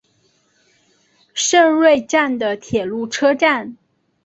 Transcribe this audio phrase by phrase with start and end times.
[1.35, 3.77] 胜瑞站的铁路车站。